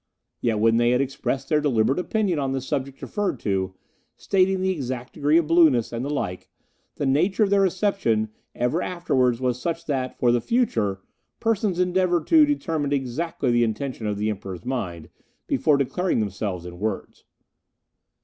yet 0.39 0.57
when 0.57 0.77
they 0.77 0.89
had 0.89 0.99
expressed 0.99 1.47
their 1.47 1.61
deliberate 1.61 1.99
opinion 1.99 2.39
on 2.39 2.53
the 2.53 2.59
subjects 2.59 3.03
referred 3.03 3.39
to, 3.39 3.75
stating 4.17 4.59
the 4.59 4.71
exact 4.71 5.13
degree 5.13 5.37
of 5.37 5.45
blueness, 5.45 5.93
and 5.93 6.03
the 6.03 6.09
like, 6.09 6.49
the 6.95 7.05
nature 7.05 7.43
of 7.43 7.51
their 7.51 7.61
reception 7.61 8.29
ever 8.55 8.81
afterwards 8.81 9.39
was 9.39 9.61
such 9.61 9.85
that, 9.85 10.17
for 10.17 10.31
the 10.31 10.41
future, 10.41 11.01
persons 11.39 11.77
endeavoured 11.77 12.25
to 12.25 12.47
determine 12.47 12.91
exactly 12.91 13.51
the 13.51 13.63
intention 13.63 14.07
of 14.07 14.17
the 14.17 14.27
Emperor's 14.31 14.65
mind 14.65 15.07
before 15.45 15.77
declaring 15.77 16.19
themselves 16.19 16.65
in 16.65 16.79
words. 16.79 17.23